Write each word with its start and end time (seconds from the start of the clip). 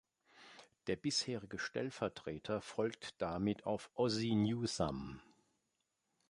Der 0.87 0.95
bisherige 0.95 1.59
Stellvertreter 1.59 2.59
folgt 2.59 3.21
damit 3.21 3.67
auf 3.67 3.91
Ozzie 3.93 4.33
Newsome. 4.33 5.19